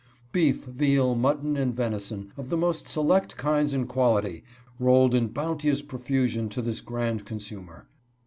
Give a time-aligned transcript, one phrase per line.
[0.31, 4.43] Beef, real, mutton, and venison, of the most select kinds and quality,
[4.79, 7.85] rolled in bounteous profusion to this grand consumer.